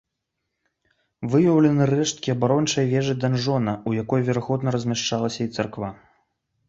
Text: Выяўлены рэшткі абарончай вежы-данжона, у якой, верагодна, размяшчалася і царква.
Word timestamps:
Выяўлены 1.33 1.83
рэшткі 1.91 2.33
абарончай 2.35 2.85
вежы-данжона, 2.93 3.77
у 3.91 3.93
якой, 4.01 4.27
верагодна, 4.31 4.69
размяшчалася 4.77 5.39
і 5.47 5.51
царква. 5.59 5.89